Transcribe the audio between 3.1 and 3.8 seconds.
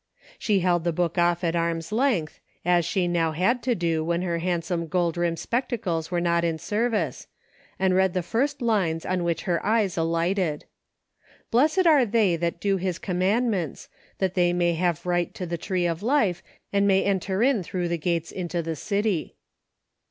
had to